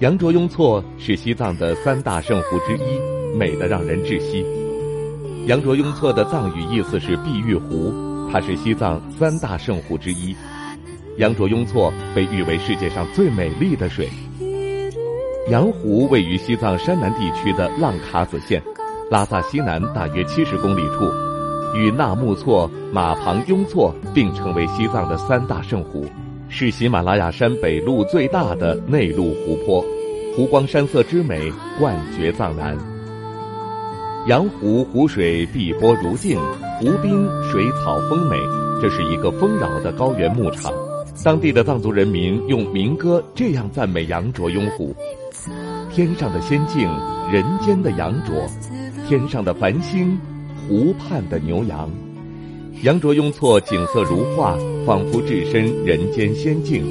[0.00, 4.46] 羊卓雍措是西藏的三大圣湖之一，美得让人窒息。
[5.46, 7.92] 羊卓雍措的藏语意思是碧玉湖，
[8.30, 10.36] 它是西藏三大圣湖之一。
[11.16, 14.08] 羊卓雍措被誉为世界上最美丽的水。
[15.48, 18.62] 羊湖位于西藏山南地区的浪卡子县，
[19.10, 21.10] 拉萨西南大约七十公里处，
[21.74, 26.06] 与纳木错、马旁雍措并称为西藏的三大圣湖。
[26.50, 29.84] 是喜马拉雅山北麓最大的内陆湖泊，
[30.34, 32.76] 湖光山色之美冠绝藏南。
[34.26, 36.38] 羊湖湖水碧波如镜，
[36.80, 38.36] 湖滨水草丰美，
[38.80, 40.72] 这是一个丰饶的高原牧场。
[41.22, 44.94] 当地的藏族人民用民歌这样赞美羊卓雍湖：
[45.92, 46.88] 天上的仙境，
[47.30, 48.34] 人间的羊卓，
[49.06, 50.18] 天上的繁星，
[50.66, 51.90] 湖畔的牛羊。
[52.82, 56.84] 羊卓雍措景色如画，仿佛置身人间仙境。